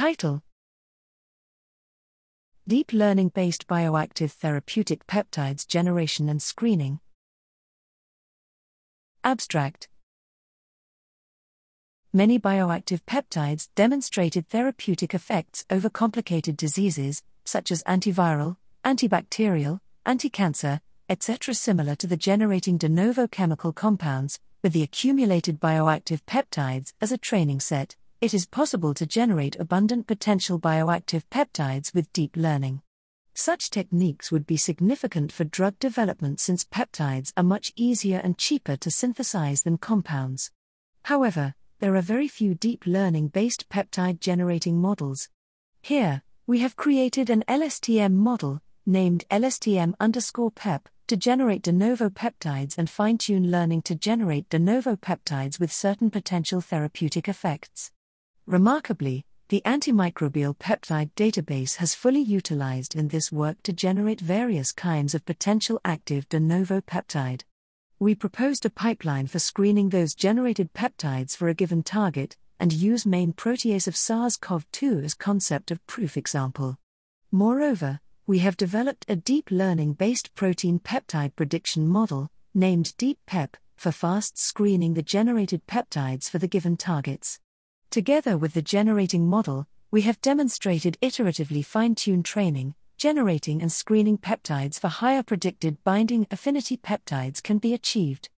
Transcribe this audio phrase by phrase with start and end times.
[0.00, 0.42] Title
[2.66, 7.00] Deep Learning Based Bioactive Therapeutic Peptides Generation and Screening.
[9.22, 9.90] Abstract
[12.14, 20.80] Many bioactive peptides demonstrated therapeutic effects over complicated diseases, such as antiviral, antibacterial, anti-cancer,
[21.10, 27.12] etc., similar to the generating de novo chemical compounds, with the accumulated bioactive peptides as
[27.12, 32.82] a training set it is possible to generate abundant potential bioactive peptides with deep learning.
[33.32, 38.76] Such techniques would be significant for drug development since peptides are much easier and cheaper
[38.76, 40.50] to synthesize than compounds.
[41.04, 45.30] However, there are very few deep learning based peptide generating models.
[45.80, 52.10] Here, we have created an LSTM model, named LSTM underscore PEP, to generate de novo
[52.10, 57.92] peptides and fine tune learning to generate de novo peptides with certain potential therapeutic effects.
[58.50, 65.14] Remarkably, the antimicrobial peptide database has fully utilized in this work to generate various kinds
[65.14, 67.44] of potential active de novo peptide.
[68.00, 73.06] We proposed a pipeline for screening those generated peptides for a given target and use
[73.06, 76.76] main protease of SARS CoV 2 as concept of proof example.
[77.30, 83.92] Moreover, we have developed a deep learning based protein peptide prediction model, named DeepPep, for
[83.92, 87.38] fast screening the generated peptides for the given targets.
[87.90, 94.16] Together with the generating model, we have demonstrated iteratively fine tuned training, generating and screening
[94.16, 98.28] peptides for higher predicted binding affinity peptides can be achieved.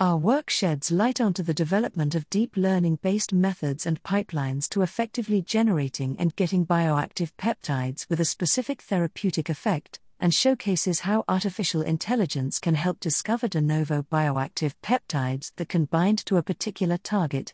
[0.00, 4.80] Our work sheds light onto the development of deep learning based methods and pipelines to
[4.80, 11.82] effectively generating and getting bioactive peptides with a specific therapeutic effect, and showcases how artificial
[11.82, 17.52] intelligence can help discover de novo bioactive peptides that can bind to a particular target.